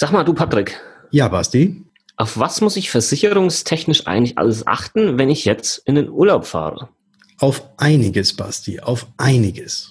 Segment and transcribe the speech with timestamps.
[0.00, 0.80] Sag mal, du Patrick.
[1.10, 1.84] Ja, Basti.
[2.16, 6.88] Auf was muss ich versicherungstechnisch eigentlich alles achten, wenn ich jetzt in den Urlaub fahre?
[7.40, 9.90] Auf einiges, Basti, auf einiges.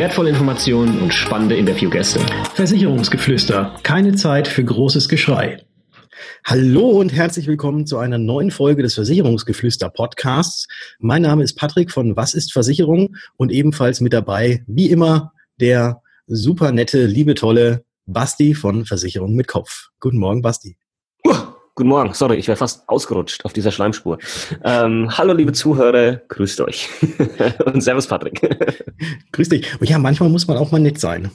[0.01, 2.21] wertvolle Informationen und spannende Interviewgäste.
[2.55, 3.75] Versicherungsgeflüster.
[3.83, 5.63] Keine Zeit für großes Geschrei.
[6.43, 10.67] Hallo und herzlich willkommen zu einer neuen Folge des Versicherungsgeflüster Podcasts.
[10.97, 16.01] Mein Name ist Patrick von Was ist Versicherung und ebenfalls mit dabei, wie immer, der
[16.25, 19.89] super nette, liebe, tolle Basti von Versicherung mit Kopf.
[19.99, 20.77] Guten Morgen, Basti.
[21.75, 24.17] Guten Morgen, sorry, ich wäre fast ausgerutscht auf dieser Schleimspur.
[24.61, 26.89] Ähm, hallo liebe Zuhörer, grüßt euch.
[27.65, 28.41] Und servus Patrick.
[29.31, 29.79] Grüß dich.
[29.79, 31.31] Und ja, manchmal muss man auch mal nett sein.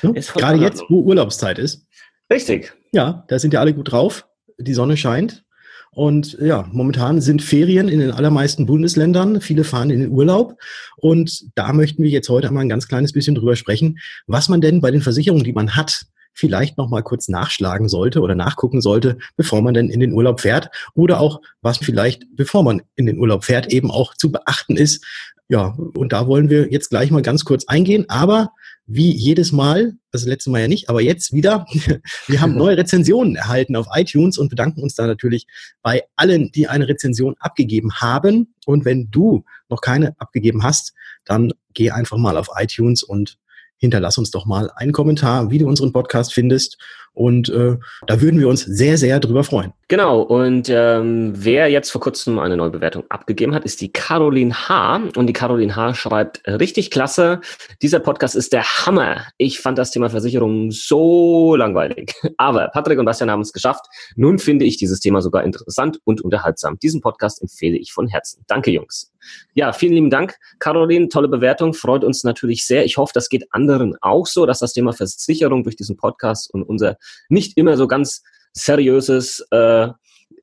[0.00, 0.14] Ne?
[0.34, 1.86] Gerade jetzt, wo Urlaubszeit ist.
[2.32, 2.72] Richtig.
[2.92, 4.26] Ja, da sind ja alle gut drauf.
[4.58, 5.44] Die Sonne scheint.
[5.92, 9.42] Und ja, momentan sind Ferien in den allermeisten Bundesländern.
[9.42, 10.56] Viele fahren in den Urlaub.
[10.96, 14.62] Und da möchten wir jetzt heute einmal ein ganz kleines bisschen drüber sprechen, was man
[14.62, 18.80] denn bei den Versicherungen, die man hat, vielleicht noch mal kurz nachschlagen sollte oder nachgucken
[18.80, 23.06] sollte, bevor man denn in den Urlaub fährt oder auch was vielleicht bevor man in
[23.06, 25.04] den Urlaub fährt eben auch zu beachten ist.
[25.48, 28.50] Ja, und da wollen wir jetzt gleich mal ganz kurz eingehen, aber
[28.86, 31.66] wie jedes Mal, das letzte Mal ja nicht, aber jetzt wieder,
[32.26, 35.46] wir haben neue Rezensionen erhalten auf iTunes und bedanken uns da natürlich
[35.82, 38.54] bei allen, die eine Rezension abgegeben haben.
[38.66, 40.92] Und wenn du noch keine abgegeben hast,
[41.24, 43.38] dann geh einfach mal auf iTunes und
[43.78, 46.78] hinterlass uns doch mal einen Kommentar, wie du unseren Podcast findest.
[47.14, 47.76] Und äh,
[48.06, 49.72] da würden wir uns sehr, sehr drüber freuen.
[49.86, 54.52] Genau, und ähm, wer jetzt vor kurzem eine neue Bewertung abgegeben hat, ist die Caroline
[54.52, 55.02] H.
[55.14, 55.94] Und die Caroline H.
[55.94, 57.40] schreibt, richtig klasse,
[57.82, 59.26] dieser Podcast ist der Hammer.
[59.38, 62.14] Ich fand das Thema Versicherung so langweilig.
[62.36, 63.84] Aber Patrick und Bastian haben es geschafft.
[64.16, 66.78] Nun finde ich dieses Thema sogar interessant und unterhaltsam.
[66.80, 68.42] Diesen Podcast empfehle ich von Herzen.
[68.48, 69.12] Danke, Jungs.
[69.54, 71.08] Ja, vielen lieben Dank, Caroline.
[71.08, 71.74] Tolle Bewertung.
[71.74, 72.84] Freut uns natürlich sehr.
[72.84, 76.62] Ich hoffe, das geht anderen auch so, dass das Thema Versicherung durch diesen Podcast und
[76.62, 76.96] unser
[77.28, 78.22] nicht immer so ganz
[78.52, 79.88] seriöses äh,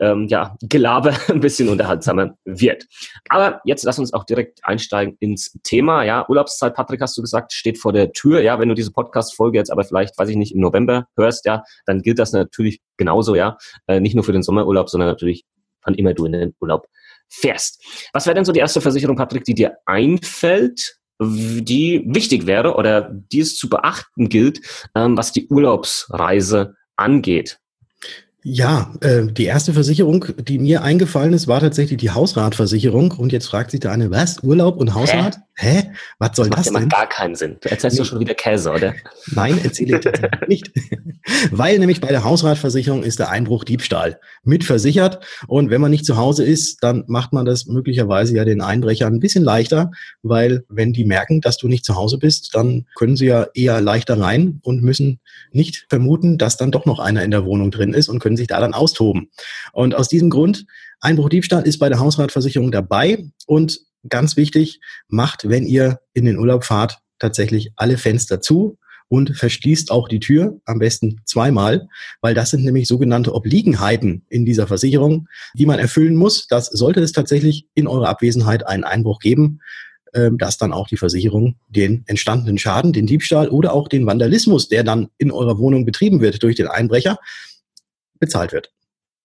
[0.02, 2.86] ähm, ja, Gelaber ein bisschen unterhaltsamer wird.
[3.30, 6.04] Aber jetzt lass uns auch direkt einsteigen ins Thema.
[6.04, 8.42] Ja, Urlaubszeit, Patrick, hast du gesagt, steht vor der Tür.
[8.42, 11.64] Ja, wenn du diese Podcast-Folge jetzt aber vielleicht, weiß ich nicht, im November hörst, ja,
[11.86, 13.58] dann gilt das natürlich genauso, ja.
[13.88, 15.46] Äh, nicht nur für den Sommerurlaub, sondern natürlich,
[15.84, 16.88] wann immer du in den Urlaub
[17.30, 17.84] fährst.
[18.12, 23.10] Was wäre denn so die erste Versicherung, Patrick, die dir einfällt, die wichtig wäre oder
[23.12, 24.62] die es zu beachten gilt,
[24.96, 27.61] ähm, was die Urlaubsreise angeht?
[28.44, 33.12] Ja, äh, die erste Versicherung, die mir eingefallen ist, war tatsächlich die Hausratversicherung.
[33.12, 34.42] Und jetzt fragt sich der eine, was?
[34.44, 35.36] Urlaub und Hausrat?
[35.36, 35.82] Hä?
[35.82, 35.92] Hä?
[36.18, 36.90] Was soll das, das macht denn?
[36.90, 37.58] gar keinen Sinn.
[37.62, 38.04] Du erzählst nee.
[38.04, 38.96] doch schon wieder Käse, oder?
[39.28, 40.72] Nein, erzähle ich tatsächlich nicht.
[41.52, 45.24] Weil nämlich bei der Hausratversicherung ist der Einbruch Diebstahl mit versichert.
[45.48, 49.14] Und wenn man nicht zu Hause ist, dann macht man das möglicherweise ja den Einbrechern
[49.14, 49.92] ein bisschen leichter,
[50.24, 53.82] weil wenn die merken, dass du nicht zu Hause bist, dann können sie ja eher
[53.82, 55.20] leichter rein und müssen
[55.52, 58.48] nicht vermuten, dass dann doch noch einer in der Wohnung drin ist und können sich
[58.48, 59.30] da dann austoben.
[59.74, 60.66] Und aus diesem Grund,
[61.00, 66.38] Einbruch Diebstahl ist bei der Hausratversicherung dabei und ganz wichtig, macht, wenn ihr in den
[66.38, 68.78] Urlaub fahrt, tatsächlich alle Fenster zu
[69.08, 71.88] und verschließt auch die Tür, am besten zweimal,
[72.22, 76.48] weil das sind nämlich sogenannte Obliegenheiten in dieser Versicherung, die man erfüllen muss.
[76.48, 79.60] Das sollte es tatsächlich in eurer Abwesenheit einen Einbruch geben,
[80.14, 84.70] ähm, dass dann auch die Versicherung den entstandenen Schaden, den Diebstahl oder auch den Vandalismus,
[84.70, 87.18] der dann in eurer Wohnung betrieben wird durch den Einbrecher,
[88.22, 88.72] bezahlt wird.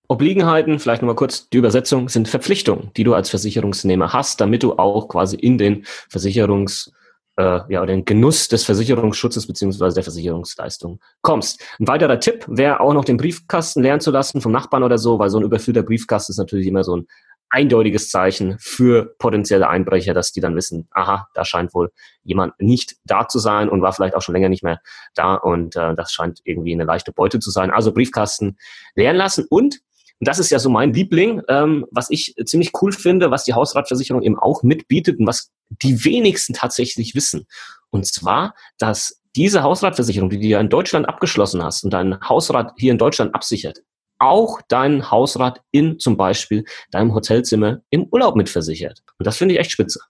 [0.08, 4.78] Obliegenheiten, vielleicht nochmal kurz die Übersetzung, sind Verpflichtungen, die du als Versicherungsnehmer hast, damit du
[4.78, 6.92] auch quasi in den Versicherungs,
[7.36, 11.60] äh, ja, den Genuss des Versicherungsschutzes beziehungsweise der Versicherungsleistung kommst.
[11.80, 15.18] Ein weiterer Tipp wäre auch noch den Briefkasten lernen zu lassen vom Nachbarn oder so,
[15.18, 17.06] weil so ein überfüllter Briefkasten ist natürlich immer so ein
[17.50, 21.90] eindeutiges Zeichen für potenzielle Einbrecher, dass die dann wissen, aha, da scheint wohl
[22.22, 24.80] jemand nicht da zu sein und war vielleicht auch schon länger nicht mehr
[25.14, 27.70] da und äh, das scheint irgendwie eine leichte Beute zu sein.
[27.70, 28.58] Also Briefkasten
[28.94, 29.80] lernen lassen und
[30.18, 33.52] und das ist ja so mein Liebling, ähm, was ich ziemlich cool finde, was die
[33.52, 37.46] Hausratversicherung eben auch mitbietet und was die wenigsten tatsächlich wissen.
[37.90, 42.72] Und zwar, dass diese Hausratversicherung, die du ja in Deutschland abgeschlossen hast und dein Hausrat
[42.78, 43.80] hier in Deutschland absichert,
[44.18, 49.02] auch deinen Hausrat in zum Beispiel deinem Hotelzimmer im Urlaub mitversichert.
[49.18, 50.00] Und das finde ich echt spitze.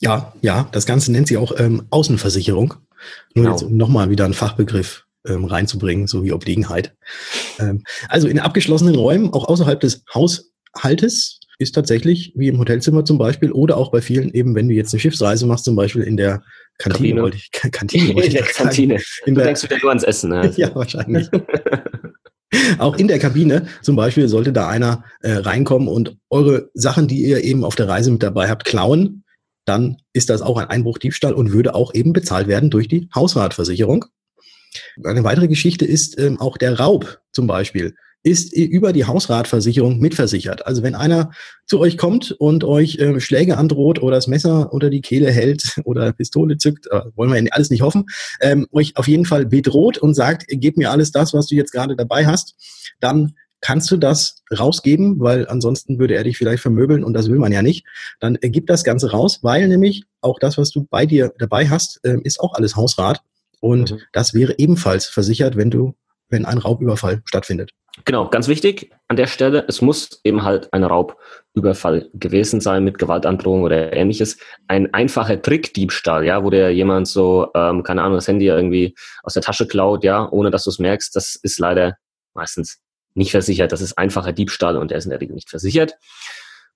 [0.00, 2.74] Ja, ja, das Ganze nennt sie auch ähm, Außenversicherung.
[3.34, 3.56] Nur genau.
[3.56, 6.94] jetzt nochmal wieder ein Fachbegriff ähm, reinzubringen, sowie Obliegenheit.
[7.58, 13.16] Ähm, also in abgeschlossenen Räumen, auch außerhalb des Haushaltes, ist tatsächlich, wie im Hotelzimmer zum
[13.18, 16.16] Beispiel, oder auch bei vielen eben, wenn du jetzt eine Schiffsreise machst, zum Beispiel in
[16.16, 16.42] der
[16.78, 17.22] Kantine, Kabine.
[17.22, 18.94] wollte ich, Kantine wollte in der Kantine.
[19.24, 20.30] In du der, denkst wieder nur ans Essen.
[20.30, 20.52] Ne?
[20.56, 21.28] ja, wahrscheinlich.
[22.78, 27.22] Auch in der Kabine zum Beispiel sollte da einer äh, reinkommen und eure Sachen, die
[27.22, 29.24] ihr eben auf der Reise mit dabei habt, klauen,
[29.64, 34.06] dann ist das auch ein Einbruchdiebstahl und würde auch eben bezahlt werden durch die Hausratversicherung.
[35.04, 37.94] Eine weitere Geschichte ist ähm, auch der Raub zum Beispiel
[38.26, 40.66] ist über die Hausratversicherung mitversichert.
[40.66, 41.30] Also wenn einer
[41.64, 45.80] zu euch kommt und euch äh, Schläge androht oder das Messer unter die Kehle hält
[45.84, 48.06] oder Pistole zückt, äh, wollen wir alles nicht hoffen,
[48.40, 51.70] ähm, euch auf jeden Fall bedroht und sagt, gib mir alles das, was du jetzt
[51.70, 52.56] gerade dabei hast,
[52.98, 57.38] dann kannst du das rausgeben, weil ansonsten würde er dich vielleicht vermöbeln und das will
[57.38, 57.86] man ja nicht.
[58.18, 61.68] Dann äh, gib das Ganze raus, weil nämlich auch das, was du bei dir dabei
[61.68, 63.22] hast, äh, ist auch alles Hausrat.
[63.60, 64.00] Und mhm.
[64.12, 65.94] das wäre ebenfalls versichert, wenn du,
[66.28, 67.70] wenn ein Raubüberfall stattfindet.
[68.04, 72.98] Genau, ganz wichtig an der Stelle, es muss eben halt ein Raubüberfall gewesen sein mit
[72.98, 74.38] Gewaltandrohung oder ähnliches.
[74.68, 79.34] Ein einfacher Trickdiebstahl, ja, wo der jemand so, ähm, keine Ahnung, das Handy irgendwie aus
[79.34, 81.96] der Tasche klaut, ja, ohne dass du es merkst, das ist leider
[82.34, 82.80] meistens
[83.14, 83.72] nicht versichert.
[83.72, 85.96] Das ist einfacher Diebstahl und der ist in der Regel nicht versichert.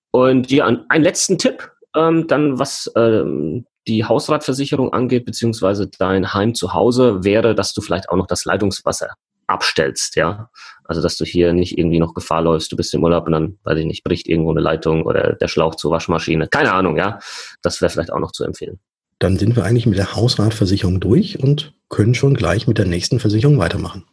[0.09, 6.55] Und ja, einen letzten Tipp, ähm, dann was ähm, die Hausratversicherung angeht, beziehungsweise dein Heim
[6.55, 9.13] zu Hause, wäre, dass du vielleicht auch noch das Leitungswasser
[9.51, 10.49] abstellst, ja.
[10.83, 13.57] Also, dass du hier nicht irgendwie noch Gefahr läufst, du bist im Urlaub und dann,
[13.63, 16.47] weiß ich nicht, bricht irgendwo eine Leitung oder der Schlauch zur Waschmaschine.
[16.47, 17.19] Keine Ahnung, ja.
[17.61, 18.79] Das wäre vielleicht auch noch zu empfehlen.
[19.19, 23.19] Dann sind wir eigentlich mit der Hausratversicherung durch und können schon gleich mit der nächsten
[23.19, 24.05] Versicherung weitermachen.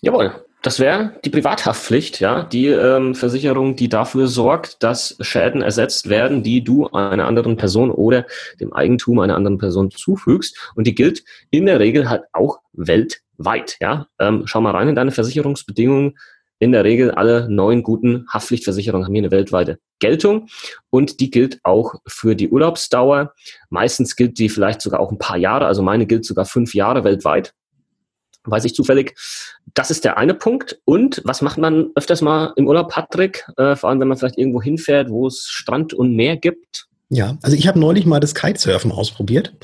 [0.00, 0.45] Jawohl.
[0.66, 6.42] Das wäre die Privathaftpflicht, ja, die ähm, Versicherung, die dafür sorgt, dass Schäden ersetzt werden,
[6.42, 8.26] die du einer anderen Person oder
[8.58, 10.72] dem Eigentum einer anderen Person zufügst.
[10.74, 14.08] Und die gilt in der Regel halt auch weltweit, ja.
[14.18, 16.18] Ähm, schau mal rein in deine Versicherungsbedingungen.
[16.58, 20.48] In der Regel alle neun guten Haftpflichtversicherungen haben hier eine weltweite Geltung
[20.90, 23.34] und die gilt auch für die Urlaubsdauer.
[23.70, 27.04] Meistens gilt die vielleicht sogar auch ein paar Jahre, also meine gilt sogar fünf Jahre
[27.04, 27.54] weltweit
[28.46, 29.14] weiß ich zufällig.
[29.74, 30.78] Das ist der eine Punkt.
[30.84, 33.44] Und was macht man öfters mal im Urlaub, Patrick?
[33.56, 36.86] Äh, vor allem, wenn man vielleicht irgendwo hinfährt, wo es Strand und Meer gibt?
[37.08, 39.54] Ja, also ich habe neulich mal das Kitesurfen ausprobiert.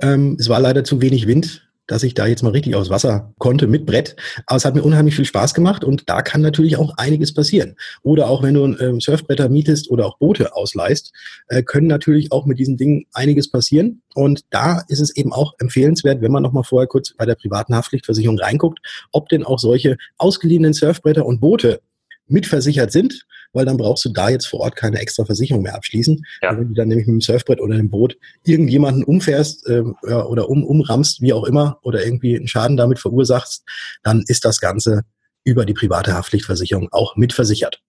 [0.00, 3.32] Ähm, es war leider zu wenig Wind dass ich da jetzt mal richtig aufs Wasser
[3.38, 4.16] konnte mit Brett.
[4.46, 7.76] Aber es hat mir unheimlich viel Spaß gemacht und da kann natürlich auch einiges passieren.
[8.02, 11.12] Oder auch wenn du ähm, Surfbretter mietest oder auch Boote ausleihst,
[11.48, 14.02] äh, können natürlich auch mit diesen Dingen einiges passieren.
[14.14, 17.74] Und da ist es eben auch empfehlenswert, wenn man nochmal vorher kurz bei der privaten
[17.74, 18.80] Haftpflichtversicherung reinguckt,
[19.12, 21.80] ob denn auch solche ausgeliehenen Surfbretter und Boote
[22.26, 26.24] mitversichert sind weil dann brauchst du da jetzt vor Ort keine extra Versicherung mehr abschließen.
[26.42, 26.56] Ja.
[26.56, 30.64] Wenn du dann nämlich mit dem Surfbrett oder dem Boot irgendjemanden umfährst äh, oder um,
[30.64, 33.64] umrammst, wie auch immer, oder irgendwie einen Schaden damit verursachst,
[34.02, 35.02] dann ist das Ganze
[35.44, 37.80] über die private Haftpflichtversicherung auch mitversichert.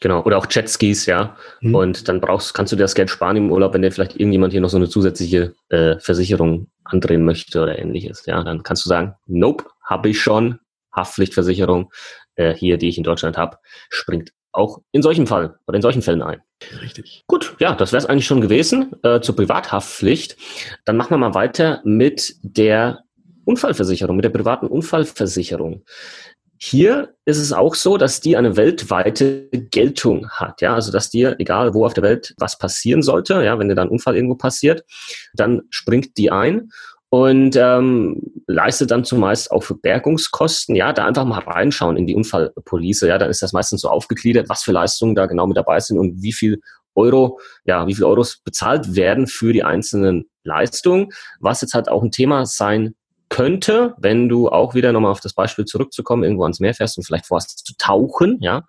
[0.00, 1.36] Genau, oder auch Jetskis, ja.
[1.60, 1.74] Mhm.
[1.74, 4.52] Und dann brauchst, kannst du dir das Geld sparen im Urlaub, wenn dir vielleicht irgendjemand
[4.52, 8.24] hier noch so eine zusätzliche äh, Versicherung andrehen möchte oder ähnliches.
[8.26, 10.60] Ja, dann kannst du sagen, nope, habe ich schon,
[10.94, 11.90] Haftpflichtversicherung
[12.36, 13.58] äh, hier, die ich in Deutschland habe,
[13.90, 16.42] springt auch in solchen Fall oder in solchen Fällen ein.
[16.80, 17.24] Richtig.
[17.26, 20.36] Gut, ja, das wäre es eigentlich schon gewesen äh, zur Privathaftpflicht.
[20.84, 23.04] Dann machen wir mal weiter mit der
[23.44, 25.84] Unfallversicherung, mit der privaten Unfallversicherung.
[26.60, 31.36] Hier ist es auch so, dass die eine weltweite Geltung hat, ja, also dass dir,
[31.38, 34.34] egal wo auf der Welt was passieren sollte, ja, wenn dir da ein Unfall irgendwo
[34.34, 34.84] passiert,
[35.34, 36.70] dann springt die ein
[37.10, 40.74] und ähm, leistet dann zumeist auch für Bergungskosten.
[40.74, 43.08] Ja, da einfach mal reinschauen in die Unfallpolice.
[43.08, 45.98] Ja, dann ist das meistens so aufgegliedert, was für Leistungen da genau mit dabei sind
[45.98, 46.60] und wie viel
[46.94, 51.08] Euro, ja, wie viel Euros bezahlt werden für die einzelnen Leistungen.
[51.40, 52.94] Was jetzt halt auch ein Thema sein
[53.30, 57.04] könnte, wenn du auch wieder nochmal auf das Beispiel zurückzukommen, irgendwo ans Meer fährst und
[57.04, 58.64] vielleicht vorhast zu tauchen, ja,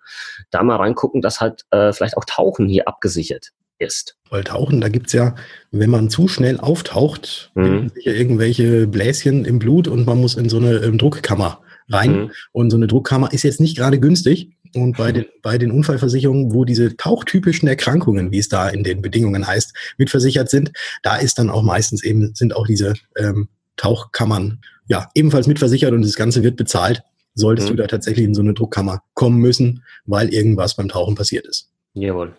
[0.50, 4.16] da mal reingucken, dass halt äh, vielleicht auch Tauchen hier abgesichert ist.
[4.28, 5.34] Weil Tauchen, da gibt's ja,
[5.72, 7.90] wenn man zu schnell auftaucht, mhm.
[8.04, 12.12] irgendwelche Bläschen im Blut und man muss in so eine ähm, Druckkammer rein.
[12.12, 12.30] Mhm.
[12.52, 14.50] Und so eine Druckkammer ist jetzt nicht gerade günstig.
[14.74, 19.02] Und bei den, bei den Unfallversicherungen, wo diese tauchtypischen Erkrankungen, wie es da in den
[19.02, 20.70] Bedingungen heißt, mitversichert sind,
[21.02, 26.02] da ist dann auch meistens eben, sind auch diese ähm, Tauchkammern ja ebenfalls mitversichert und
[26.02, 27.02] das Ganze wird bezahlt.
[27.34, 27.76] Solltest mhm.
[27.76, 31.70] du da tatsächlich in so eine Druckkammer kommen müssen, weil irgendwas beim Tauchen passiert ist.
[31.94, 32.36] Jawohl.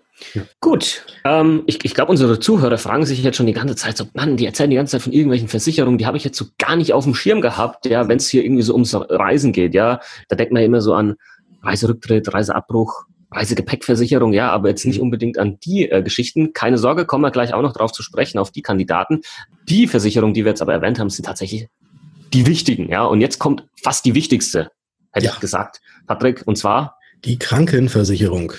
[0.60, 4.06] Gut, ähm, ich, ich glaube, unsere Zuhörer fragen sich jetzt schon die ganze Zeit so,
[4.14, 6.76] Mann, die erzählen die ganze Zeit von irgendwelchen Versicherungen, die habe ich jetzt so gar
[6.76, 10.00] nicht auf dem Schirm gehabt, ja, wenn es hier irgendwie so ums Reisen geht, ja,
[10.30, 11.16] da denkt man ja immer so an
[11.64, 15.04] Reiserücktritt, Reiseabbruch, Reisegepäckversicherung, ja, aber jetzt nicht mhm.
[15.04, 16.54] unbedingt an die äh, Geschichten.
[16.54, 19.22] Keine Sorge, kommen wir gleich auch noch drauf zu sprechen, auf die Kandidaten.
[19.70, 21.68] Die Versicherungen, die wir jetzt aber erwähnt haben, sind tatsächlich
[22.34, 23.04] die wichtigen, ja.
[23.04, 24.72] Und jetzt kommt fast die wichtigste,
[25.12, 25.34] hätte Ja.
[25.34, 28.54] ich gesagt, Patrick, und zwar Die Krankenversicherung.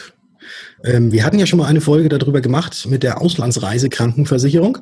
[0.85, 4.79] Ähm, wir hatten ja schon mal eine Folge darüber gemacht mit der Auslandsreisekrankenversicherung.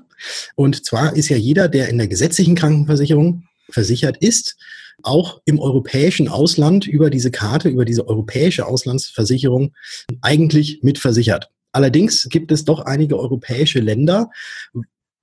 [0.54, 4.56] Und zwar ist ja jeder, der in der gesetzlichen Krankenversicherung versichert ist,
[5.02, 9.72] auch im europäischen Ausland über diese Karte, über diese europäische Auslandsversicherung
[10.20, 11.50] eigentlich mitversichert.
[11.72, 14.30] Allerdings gibt es doch einige europäische Länder,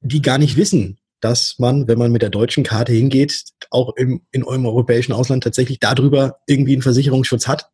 [0.02, 4.22] die gar nicht wissen, dass man, wenn man mit der deutschen Karte hingeht, auch im,
[4.32, 7.70] in eurem europäischen Ausland tatsächlich darüber irgendwie einen Versicherungsschutz hat.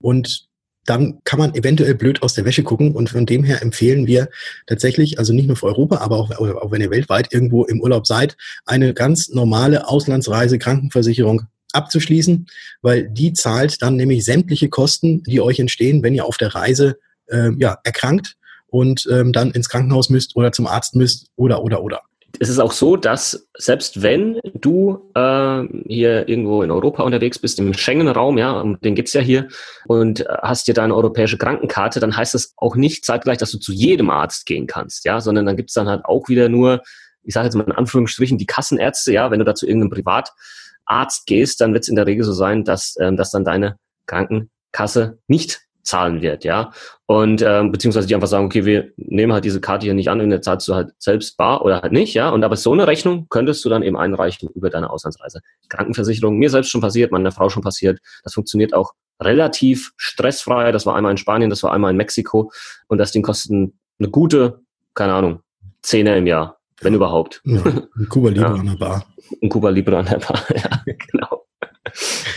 [0.00, 0.48] Und
[0.84, 2.94] dann kann man eventuell blöd aus der Wäsche gucken.
[2.94, 4.28] Und von dem her empfehlen wir
[4.66, 8.06] tatsächlich, also nicht nur für Europa, aber auch, auch wenn ihr weltweit irgendwo im Urlaub
[8.06, 8.36] seid,
[8.66, 12.46] eine ganz normale Auslandsreise-Krankenversicherung abzuschließen,
[12.82, 16.98] weil die zahlt dann nämlich sämtliche Kosten, die euch entstehen, wenn ihr auf der Reise
[17.30, 18.36] ähm, ja, erkrankt
[18.66, 22.02] und ähm, dann ins Krankenhaus müsst oder zum Arzt müsst oder oder oder.
[22.38, 27.58] Es ist auch so, dass selbst wenn du äh, hier irgendwo in Europa unterwegs bist,
[27.58, 29.48] im Schengen-Raum, ja, um den geht's ja hier,
[29.86, 33.58] und äh, hast dir deine europäische Krankenkarte, dann heißt das auch nicht zeitgleich, dass du
[33.58, 36.82] zu jedem Arzt gehen kannst, ja, sondern dann gibt's dann halt auch wieder nur,
[37.22, 41.26] ich sage jetzt mal in Anführungsstrichen, die Kassenärzte, ja, wenn du da zu irgendeinem Privatarzt
[41.26, 45.60] gehst, dann wird's in der Regel so sein, dass, ähm, dass dann deine Krankenkasse nicht
[45.82, 46.72] zahlen wird, ja.
[47.06, 50.20] Und ähm, beziehungsweise die einfach sagen, okay, wir nehmen halt diese Karte hier nicht an
[50.20, 52.30] und jetzt zahlst du halt selbst bar oder halt nicht, ja.
[52.30, 55.40] Und aber so eine Rechnung könntest du dann eben einreichen über deine Auslandsreise.
[55.68, 58.00] Krankenversicherung, mir selbst schon passiert, meiner Frau schon passiert.
[58.22, 60.72] Das funktioniert auch relativ stressfrei.
[60.72, 62.50] Das war einmal in Spanien, das war einmal in Mexiko
[62.88, 64.60] und das Ding kostet eine gute,
[64.94, 65.40] keine Ahnung,
[65.82, 67.40] Zehner im Jahr, wenn überhaupt.
[67.44, 68.54] Ja, ein Kuba Libre Ja.
[68.54, 69.06] an der Bar.
[69.42, 71.44] Ein Cuba Libre an der Bar, ja, genau.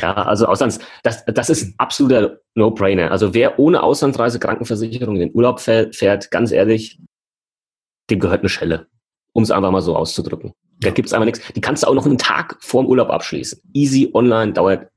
[0.01, 3.11] Ja, also Auslands, das, das ist absoluter No-Brainer.
[3.11, 6.99] Also wer ohne Auslandsreise Krankenversicherung in den Urlaub fährt, ganz ehrlich,
[8.09, 8.87] dem gehört eine Schelle.
[9.33, 10.53] Um es einfach mal so auszudrücken.
[10.79, 11.41] Da gibt's einfach nichts.
[11.53, 13.61] Die kannst du auch noch einen Tag vorm Urlaub abschließen.
[13.73, 14.87] Easy online, dauert,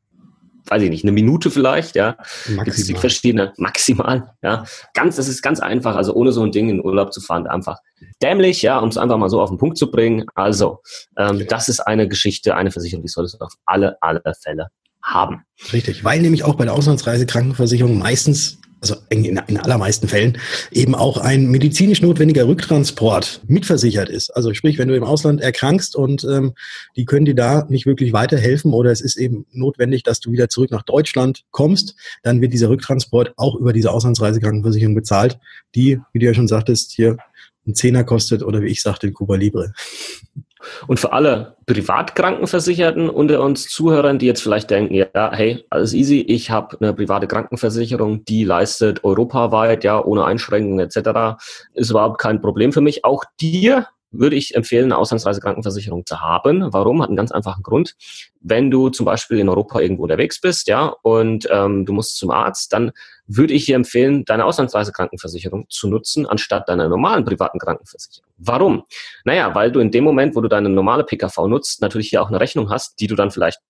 [0.70, 2.16] weiß ich nicht, eine Minute vielleicht, ja.
[2.48, 3.00] Maximal.
[3.00, 4.64] verschiedene, maximal, ja.
[4.94, 7.78] Ganz, das ist ganz einfach, also ohne so ein Ding in Urlaub zu fahren, einfach
[8.22, 10.25] dämlich, ja, um es einfach mal so auf den Punkt zu bringen.
[10.34, 10.80] Also,
[11.16, 14.68] ähm, das ist eine Geschichte, eine Versicherung, die solltest du auf alle, alle Fälle
[15.02, 15.44] haben.
[15.72, 20.38] Richtig, weil nämlich auch bei der Auslandsreise Krankenversicherung meistens, also in, in allermeisten Fällen,
[20.70, 24.30] eben auch ein medizinisch notwendiger Rücktransport mitversichert ist.
[24.30, 26.54] Also sprich, wenn du im Ausland erkrankst und ähm,
[26.97, 30.49] die können dir da nicht wirklich weiterhelfen oder es ist eben notwendig, dass du wieder
[30.49, 35.38] zurück nach Deutschland kommst, dann wird dieser Rücktransport auch über diese Auslandsreise Krankenversicherung bezahlt,
[35.75, 37.16] die, wie du ja schon sagtest, hier
[37.66, 39.73] ein Zehner kostet oder wie ich sagte, Cuba Libre.
[40.86, 46.20] Und für alle Privatkrankenversicherten unter uns Zuhörern, die jetzt vielleicht denken, ja, hey, alles easy,
[46.20, 51.40] ich habe eine private Krankenversicherung, die leistet europaweit, ja, ohne Einschränkungen etc.,
[51.74, 53.04] ist überhaupt kein Problem für mich.
[53.04, 56.72] Auch dir würde ich empfehlen, eine Auslandsreisekrankenversicherung zu haben.
[56.72, 57.02] Warum?
[57.02, 57.94] Hat einen ganz einfachen Grund.
[58.40, 62.30] Wenn du zum Beispiel in Europa irgendwo unterwegs bist, ja, und ähm, du musst zum
[62.30, 62.92] Arzt, dann
[63.26, 68.28] würde ich dir empfehlen, deine Auslandsreisekrankenversicherung zu nutzen, anstatt deiner normalen privaten Krankenversicherung.
[68.38, 68.84] Warum?
[69.24, 72.28] Naja, weil du in dem Moment, wo du deine normale PKV nutzt, natürlich hier auch
[72.28, 73.60] eine Rechnung hast, die du dann vielleicht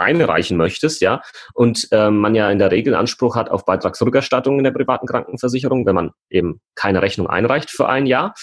[0.00, 1.22] einreichen möchtest, ja,
[1.52, 5.84] und ähm, man ja in der Regel Anspruch hat auf Beitragsrückerstattung in der privaten Krankenversicherung,
[5.86, 8.34] wenn man eben keine Rechnung einreicht für ein Jahr.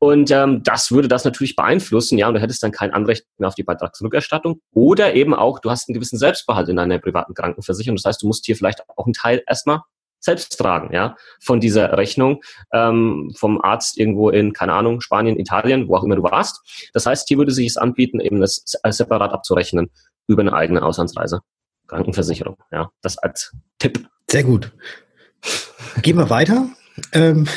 [0.00, 3.48] Und ähm, das würde das natürlich beeinflussen, ja, und du hättest dann kein Anrecht mehr
[3.48, 4.62] auf die Beitragsrückerstattung.
[4.72, 7.96] Oder eben auch, du hast einen gewissen Selbstbehalt in deiner privaten Krankenversicherung.
[7.96, 9.80] Das heißt, du musst hier vielleicht auch einen Teil erstmal
[10.18, 12.42] selbst tragen, ja, von dieser Rechnung
[12.72, 16.90] ähm, vom Arzt irgendwo in, keine Ahnung, Spanien, Italien, wo auch immer du warst.
[16.94, 19.90] Das heißt, hier würde sich es anbieten, eben das als separat abzurechnen
[20.26, 21.40] über eine eigene Auslandsreise.
[21.88, 24.08] Krankenversicherung, ja, das als Tipp.
[24.30, 24.72] Sehr gut.
[26.02, 26.68] Gehen wir weiter.
[27.12, 27.48] Ähm,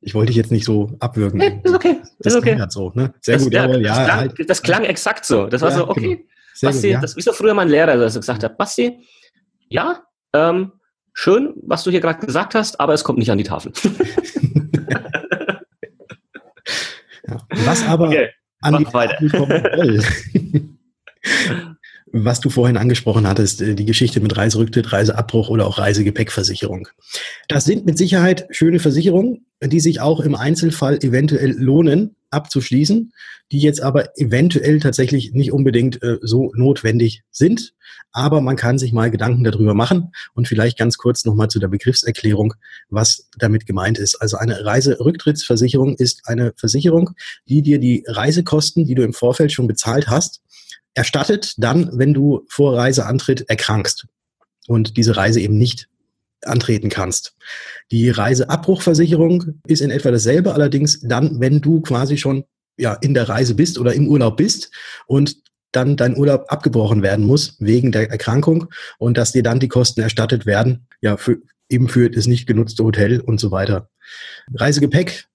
[0.00, 1.62] ich wollte dich jetzt nicht so abwürgen.
[1.74, 2.58] okay, Das ist okay.
[2.58, 3.12] halt so, ne?
[3.20, 4.04] Sehr das, gut, ja, jawohl, das, ja.
[4.04, 4.50] klang, halt.
[4.50, 5.46] das klang exakt so.
[5.46, 6.28] Das war Ja, so, okay, genau.
[6.62, 7.00] Basti, gut, ja.
[7.00, 8.98] das ist so früher mein Lehrer, der so gesagt hat, Basti,
[9.68, 10.02] ja,
[10.34, 10.72] ähm,
[11.12, 13.72] schön, was du hier gerade gesagt hast, aber es kommt nicht an die Tafel.
[17.28, 17.38] ja.
[17.64, 18.30] Was aber Okay,
[18.62, 18.84] an die.
[18.84, 20.00] Tafel kommen soll.
[22.12, 26.88] Was du vorhin angesprochen hattest, äh, die Geschichte mit Reiserücktritt, Reiseabbruch oder auch Reisegepäckversicherung.
[27.48, 33.12] Das sind mit Sicherheit schöne Versicherungen, die sich auch im Einzelfall eventuell lohnen abzuschließen,
[33.52, 37.74] die jetzt aber eventuell tatsächlich nicht unbedingt äh, so notwendig sind.
[38.12, 41.68] Aber man kann sich mal Gedanken darüber machen und vielleicht ganz kurz nochmal zu der
[41.68, 42.54] Begriffserklärung,
[42.88, 44.16] was damit gemeint ist.
[44.16, 47.10] Also eine Reiserücktrittsversicherung ist eine Versicherung,
[47.48, 50.42] die dir die Reisekosten, die du im Vorfeld schon bezahlt hast,
[50.94, 54.06] erstattet dann, wenn du vor Reiseantritt erkrankst
[54.66, 55.88] und diese Reise eben nicht
[56.42, 57.34] antreten kannst.
[57.90, 62.44] Die Reiseabbruchversicherung ist in etwa dasselbe, allerdings dann, wenn du quasi schon
[62.78, 64.70] ja, in der Reise bist oder im Urlaub bist
[65.06, 65.36] und
[65.72, 68.66] dann dein Urlaub abgebrochen werden muss wegen der Erkrankung
[68.98, 72.82] und dass dir dann die Kosten erstattet werden, ja, für, eben für das nicht genutzte
[72.82, 73.88] Hotel und so weiter.
[74.54, 75.26] Reisegepäck,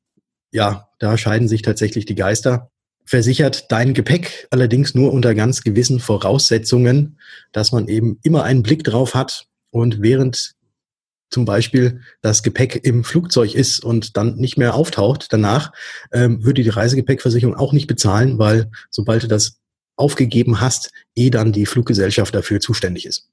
[0.51, 2.71] ja, da scheiden sich tatsächlich die Geister.
[3.05, 7.19] Versichert dein Gepäck allerdings nur unter ganz gewissen Voraussetzungen,
[7.51, 10.55] dass man eben immer einen Blick drauf hat und während
[11.29, 15.71] zum Beispiel das Gepäck im Flugzeug ist und dann nicht mehr auftaucht danach,
[16.11, 19.59] ähm, würde die Reisegepäckversicherung auch nicht bezahlen, weil sobald du das
[19.97, 23.29] aufgegeben hast, eh dann die Fluggesellschaft dafür zuständig ist.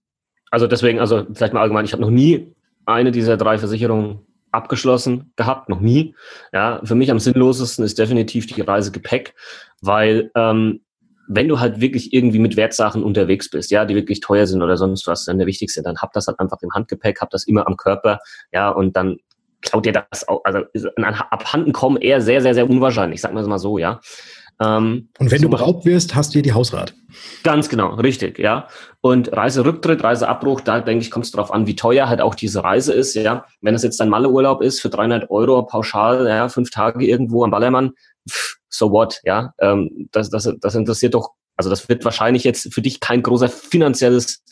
[0.51, 4.21] Also deswegen, also vielleicht mal allgemein, ich habe noch nie eine dieser drei Versicherungen
[4.53, 6.15] abgeschlossen gehabt, noch nie.
[6.53, 9.35] Ja, für mich am sinnlosesten ist definitiv die Reisegepäck,
[9.81, 10.81] weil ähm,
[11.29, 14.77] wenn du halt wirklich irgendwie mit Wertsachen unterwegs bist, ja, die wirklich teuer sind oder
[14.77, 17.67] sonst was, dann der wichtigste, dann hab das halt einfach im Handgepäck, hab das immer
[17.67, 18.19] am Körper,
[18.53, 19.17] ja, und dann
[19.63, 20.65] klaut dir das auch, also
[20.97, 24.01] ein Abhanden kommen eher sehr, sehr, sehr unwahrscheinlich, sagen wir es mal so, ja.
[24.63, 26.95] Ähm, und wenn so du beraubt wirst, hast du hier die Hausrat.
[27.43, 28.69] Ganz genau, richtig, ja.
[29.01, 32.63] Und Reiserücktritt, Reiseabbruch, da denke ich, kommt es darauf an, wie teuer halt auch diese
[32.63, 33.45] Reise ist, ja.
[33.61, 37.51] Wenn es jetzt ein Malleurlaub ist für 300 Euro pauschal, ja, fünf Tage irgendwo am
[37.51, 37.93] Ballermann,
[38.29, 39.53] pff, so what, ja.
[39.59, 43.49] Ähm, das, das, das interessiert doch, also das wird wahrscheinlich jetzt für dich kein großer
[43.49, 44.43] finanzielles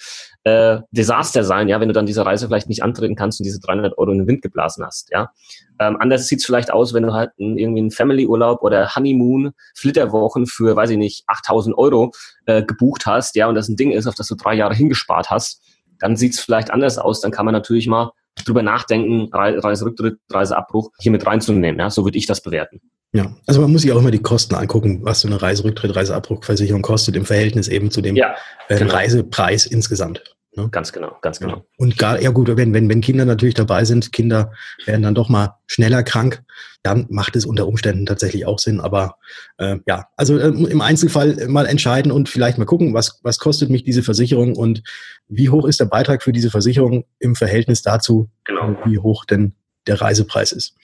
[0.45, 3.61] äh, Desaster sein, ja, wenn du dann diese Reise vielleicht nicht antreten kannst und diese
[3.61, 5.33] 300 Euro in den Wind geblasen hast, ja.
[5.78, 9.52] Ähm, anders sieht es vielleicht aus, wenn du halt einen, irgendwie einen Family-Urlaub oder Honeymoon,
[9.75, 12.12] Flitterwochen für, weiß ich nicht, 8000 Euro
[12.47, 15.30] äh, gebucht hast, ja, und das ein Ding ist, auf das du drei Jahre hingespart
[15.30, 15.62] hast,
[15.99, 17.21] dann sieht es vielleicht anders aus.
[17.21, 18.12] Dann kann man natürlich mal
[18.45, 21.78] drüber nachdenken, Reiserücktritt, Reiseabbruch hier mit reinzunehmen.
[21.78, 22.80] Ja, so würde ich das bewerten.
[23.12, 26.83] Ja, also man muss sich auch immer die Kosten angucken, was so eine Reiserücktritt, Reiseabbruchversicherung
[26.83, 28.37] kostet im Verhältnis eben zu dem ja,
[28.69, 28.93] äh, genau.
[28.93, 30.23] Reisepreis insgesamt.
[30.57, 30.69] Ne?
[30.71, 31.57] Ganz genau, ganz genau.
[31.57, 31.64] Ja.
[31.76, 34.52] Und gar, ja gut, wenn, wenn, wenn Kinder natürlich dabei sind, Kinder
[34.85, 36.43] werden dann doch mal schneller krank,
[36.83, 38.81] dann macht es unter Umständen tatsächlich auch Sinn.
[38.81, 39.17] Aber
[39.59, 43.71] äh, ja, also äh, im Einzelfall mal entscheiden und vielleicht mal gucken, was, was kostet
[43.71, 44.83] mich diese Versicherung und
[45.29, 48.76] wie hoch ist der Beitrag für diese Versicherung im Verhältnis dazu, genau.
[48.85, 49.55] wie hoch denn
[49.87, 50.75] der Reisepreis ist.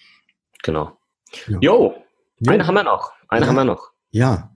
[0.62, 0.96] Genau.
[2.40, 2.52] Ja.
[2.52, 3.12] Jo, eine haben wir noch.
[3.28, 3.48] Eine ja.
[3.48, 3.90] haben wir noch.
[4.10, 4.50] Ja.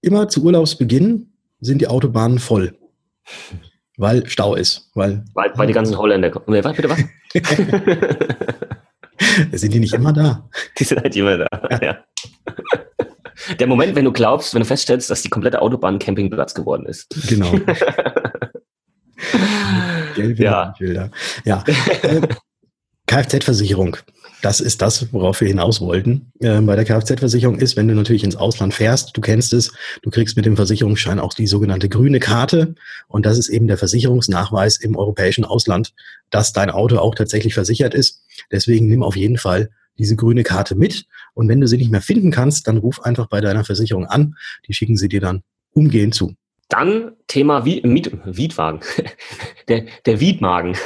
[0.00, 2.78] Immer zu Urlaubsbeginn sind die Autobahnen voll.
[3.96, 4.90] Weil Stau ist.
[4.94, 6.44] Weil, weil, weil die ganzen Holländer kommen.
[6.48, 6.98] Nee, bitte was?
[9.60, 10.48] sind die nicht immer da?
[10.78, 11.48] Die sind halt immer da,
[11.80, 12.04] ja.
[13.58, 17.08] Der Moment, wenn du glaubst, wenn du feststellst, dass die komplette Autobahn Campingplatz geworden ist.
[17.28, 17.50] Genau.
[20.14, 20.74] Gelbe ja.
[20.78, 21.10] Bilder.
[21.44, 21.64] Ja.
[22.02, 22.20] Äh,
[23.06, 23.96] Kfz-Versicherung.
[24.44, 26.30] Das ist das, worauf wir hinaus wollten.
[26.40, 30.10] Äh, bei der Kfz-Versicherung ist, wenn du natürlich ins Ausland fährst, du kennst es, du
[30.10, 32.74] kriegst mit dem Versicherungsschein auch die sogenannte grüne Karte.
[33.08, 35.94] Und das ist eben der Versicherungsnachweis im europäischen Ausland,
[36.28, 38.22] dass dein Auto auch tatsächlich versichert ist.
[38.52, 41.06] Deswegen nimm auf jeden Fall diese grüne Karte mit.
[41.32, 44.34] Und wenn du sie nicht mehr finden kannst, dann ruf einfach bei deiner Versicherung an.
[44.68, 46.34] Die schicken sie dir dann umgehend zu.
[46.68, 48.80] Dann Thema Wie Miet Mietwagen.
[49.68, 50.76] Der, der Wietmagen.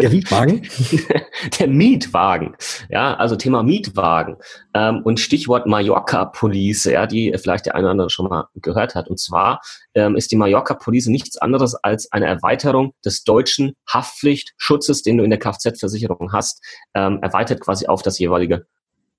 [0.00, 0.68] Der Wietwagen?
[1.58, 2.56] Der Mietwagen.
[2.88, 4.36] Ja, also Thema Mietwagen.
[4.74, 9.08] Ähm, und Stichwort Mallorca-Police, ja, die vielleicht der eine oder andere schon mal gehört hat.
[9.08, 9.60] Und zwar
[9.94, 15.30] ähm, ist die Mallorca-Police nichts anderes als eine Erweiterung des deutschen Haftpflichtschutzes, den du in
[15.30, 16.60] der Kfz-Versicherung hast,
[16.94, 18.66] ähm, erweitert quasi auf das jeweilige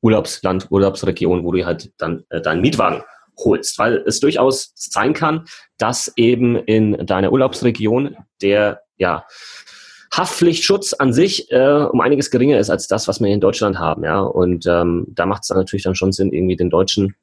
[0.01, 3.01] Urlaubsland, Urlaubsregion, wo du halt dann äh, deinen Mietwagen
[3.37, 5.45] holst, weil es durchaus sein kann,
[5.77, 9.25] dass eben in deiner Urlaubsregion der ja,
[10.13, 14.03] Haftpflichtschutz an sich äh, um einiges geringer ist als das, was wir in Deutschland haben,
[14.03, 14.21] ja.
[14.21, 17.15] Und ähm, da macht es dann natürlich dann schon Sinn, irgendwie den deutschen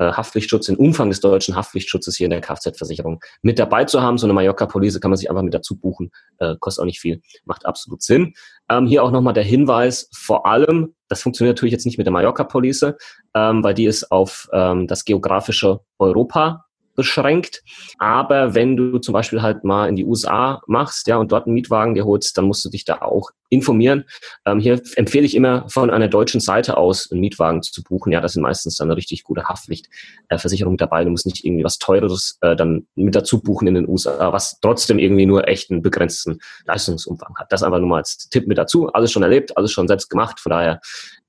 [0.00, 4.18] äh, Haftpflichtschutz, den Umfang des deutschen Haftpflichtschutzes hier in der Kfz-Versicherung mit dabei zu haben.
[4.18, 7.20] So eine Mallorca-Police kann man sich einfach mit dazu buchen, äh, kostet auch nicht viel,
[7.44, 8.32] macht absolut Sinn.
[8.70, 12.12] Ähm, hier auch nochmal der Hinweis, vor allem, das funktioniert natürlich jetzt nicht mit der
[12.12, 12.94] Mallorca-Police,
[13.34, 16.66] ähm, weil die ist auf ähm, das geografische Europa
[17.00, 17.62] beschränkt.
[17.98, 21.54] Aber wenn du zum Beispiel halt mal in die USA machst, ja, und dort einen
[21.54, 24.04] Mietwagen dir holst, dann musst du dich da auch informieren.
[24.44, 28.12] Ähm, hier empfehle ich immer von einer deutschen Seite aus einen Mietwagen zu buchen.
[28.12, 31.04] Ja, das sind meistens dann eine richtig gute Haftpflichtversicherung dabei.
[31.04, 34.60] Du musst nicht irgendwie was Teures äh, dann mit dazu buchen in den USA, was
[34.60, 37.50] trotzdem irgendwie nur echt einen begrenzten Leistungsumfang hat.
[37.50, 38.92] Das einfach nur mal als Tipp mit dazu.
[38.92, 40.38] Alles schon erlebt, alles schon selbst gemacht.
[40.38, 40.80] Von daher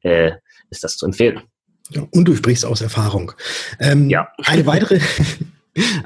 [0.02, 0.34] äh,
[0.70, 1.42] ist das zu empfehlen.
[2.12, 3.34] Und du sprichst aus Erfahrung.
[3.80, 4.30] Ähm, ja.
[4.46, 5.00] Eine weitere,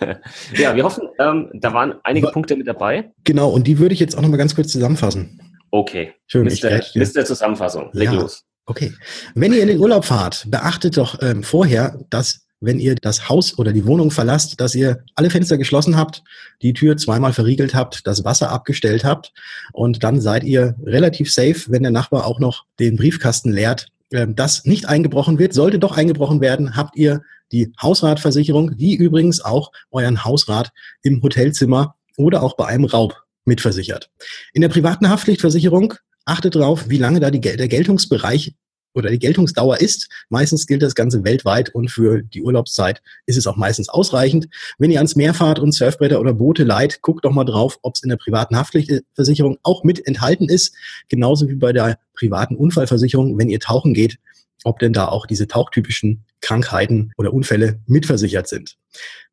[0.56, 3.12] ja, wir hoffen, ähm, da waren einige Punkte mit dabei.
[3.22, 5.40] Genau, und die würde ich jetzt auch nochmal ganz kurz zusammenfassen.
[5.70, 6.12] Okay.
[6.26, 7.90] Schön, Mister, ich Mister Zusammenfassung.
[7.92, 8.14] Leg ja.
[8.14, 8.44] los.
[8.66, 8.92] Okay.
[9.34, 13.58] Wenn ihr in den Urlaub fahrt, beachtet doch ähm, vorher, dass wenn ihr das Haus
[13.58, 16.22] oder die Wohnung verlasst, dass ihr alle Fenster geschlossen habt,
[16.62, 19.32] die Tür zweimal verriegelt habt, das Wasser abgestellt habt
[19.72, 24.64] und dann seid ihr relativ safe, wenn der Nachbar auch noch den Briefkasten leert das
[24.64, 30.24] nicht eingebrochen wird, sollte doch eingebrochen werden, habt ihr die Hausratversicherung, wie übrigens auch euren
[30.24, 30.70] Hausrat
[31.02, 34.10] im Hotelzimmer oder auch bei einem Raub mitversichert.
[34.52, 38.54] In der privaten Haftpflichtversicherung achtet darauf, wie lange da die, der Geltungsbereich
[38.94, 40.08] oder die Geltungsdauer ist.
[40.30, 44.48] Meistens gilt das Ganze weltweit und für die Urlaubszeit ist es auch meistens ausreichend.
[44.78, 47.96] Wenn ihr ans Meer fahrt und Surfbretter oder Boote leiht, guckt doch mal drauf, ob
[47.96, 50.74] es in der privaten Haftpflichtversicherung auch mit enthalten ist.
[51.08, 54.18] Genauso wie bei der privaten Unfallversicherung, wenn ihr tauchen geht,
[54.64, 58.76] ob denn da auch diese tauchtypischen Krankheiten oder Unfälle mitversichert sind.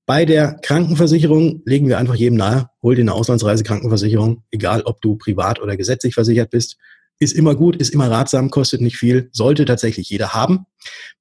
[0.06, 5.15] Bei der Krankenversicherung legen wir einfach jedem nahe, hol dir eine Auslandsreisekrankenversicherung, egal ob du
[5.15, 6.78] privat oder gesetzlich versichert bist
[7.21, 10.65] ist immer gut, ist immer ratsam, kostet nicht viel, sollte tatsächlich jeder haben.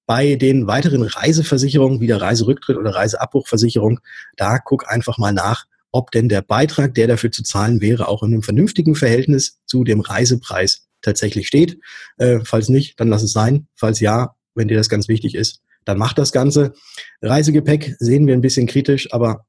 [0.06, 4.00] Bei den weiteren Reiseversicherungen wie der Reiserücktritt oder Reiseabbruchversicherung,
[4.36, 8.22] da guck einfach mal nach, ob denn der Beitrag, der dafür zu zahlen wäre, auch
[8.22, 11.78] in einem vernünftigen Verhältnis zu dem Reisepreis tatsächlich steht.
[12.16, 13.66] Äh, falls nicht, dann lass es sein.
[13.74, 16.72] Falls ja, wenn dir das ganz wichtig ist, dann macht das Ganze.
[17.20, 19.44] Reisegepäck sehen wir ein bisschen kritisch, aber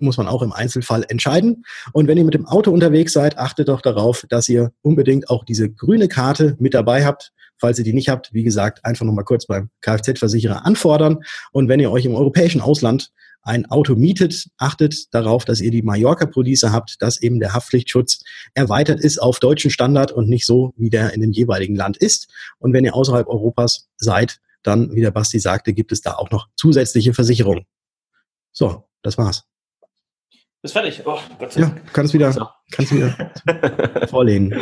[0.00, 1.64] muss man auch im Einzelfall entscheiden.
[1.92, 5.44] Und wenn ihr mit dem Auto unterwegs seid, achtet doch darauf, dass ihr unbedingt auch
[5.44, 7.32] diese grüne Karte mit dabei habt.
[7.58, 11.18] Falls ihr die nicht habt, wie gesagt, einfach nochmal kurz beim Kfz-Versicherer anfordern.
[11.52, 13.10] Und wenn ihr euch im europäischen Ausland
[13.42, 18.22] ein Auto mietet, achtet darauf, dass ihr die Mallorca-Police habt, dass eben der Haftpflichtschutz
[18.54, 22.28] erweitert ist auf deutschen Standard und nicht so, wie der in dem jeweiligen Land ist.
[22.58, 26.30] Und wenn ihr außerhalb Europas seid, dann, wie der Basti sagte, gibt es da auch
[26.30, 27.64] noch zusätzliche Versicherungen.
[28.52, 29.49] So, das war's.
[30.62, 31.02] Ist fertig.
[31.06, 31.76] Oh, Gott sei Dank.
[31.76, 34.54] Ja, kannst wieder, kannst wieder vorlegen.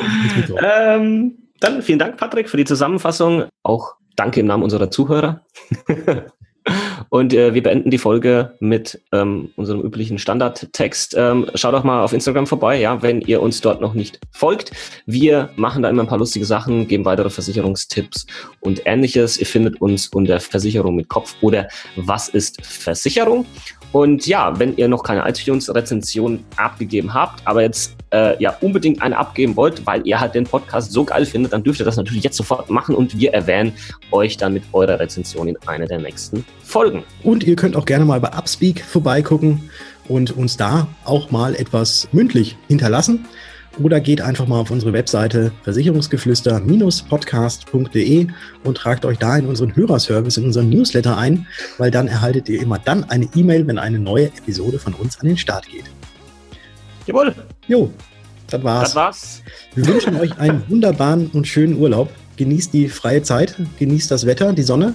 [0.62, 3.46] Ähm, dann vielen Dank, Patrick, für die Zusammenfassung.
[3.64, 5.44] Auch danke im Namen unserer Zuhörer.
[7.08, 11.14] Und äh, wir beenden die Folge mit ähm, unserem üblichen Standardtext.
[11.16, 14.72] Ähm, schaut doch mal auf Instagram vorbei, ja, wenn ihr uns dort noch nicht folgt.
[15.06, 18.26] Wir machen da immer ein paar lustige Sachen, geben weitere Versicherungstipps
[18.60, 19.38] und ähnliches.
[19.38, 23.46] Ihr findet uns unter Versicherung mit Kopf oder Was ist Versicherung?
[23.92, 29.16] Und ja, wenn ihr noch keine iTunes-Rezension abgegeben habt, aber jetzt äh, ja unbedingt eine
[29.16, 32.22] abgeben wollt, weil ihr halt den Podcast so geil findet, dann dürft ihr das natürlich
[32.22, 33.72] jetzt sofort machen und wir erwähnen
[34.10, 37.02] euch dann mit eurer Rezension in einer der nächsten Folgen.
[37.22, 39.70] Und ihr könnt auch gerne mal bei Upspeak vorbeigucken
[40.06, 43.26] und uns da auch mal etwas mündlich hinterlassen
[43.80, 48.26] oder geht einfach mal auf unsere Webseite versicherungsgeflüster-podcast.de
[48.64, 51.46] und tragt euch da in unseren Hörerservice, in unseren Newsletter ein,
[51.78, 55.28] weil dann erhaltet ihr immer dann eine E-Mail, wenn eine neue Episode von uns an
[55.28, 55.84] den Start geht.
[57.06, 57.34] Jawohl.
[57.66, 57.90] Jo,
[58.48, 58.84] das war's.
[58.84, 59.42] Das war's.
[59.74, 62.10] Wir wünschen euch einen wunderbaren und schönen Urlaub.
[62.36, 64.94] Genießt die freie Zeit, genießt das Wetter, die Sonne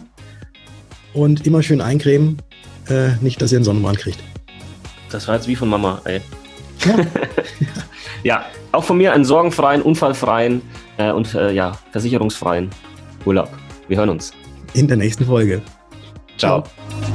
[1.13, 2.41] und immer schön eincremen.
[2.89, 4.19] Äh, nicht, dass ihr einen Sonnenbrand kriegt.
[5.09, 6.21] Das war jetzt wie von Mama, ey.
[6.85, 6.95] Ja.
[8.23, 10.61] ja, auch von mir einen sorgenfreien, unfallfreien
[10.97, 12.69] äh, und äh, ja, versicherungsfreien
[13.25, 13.49] Urlaub.
[13.87, 14.33] Wir hören uns.
[14.73, 15.61] In der nächsten Folge.
[16.37, 16.63] Ciao.
[16.63, 17.12] Ciao.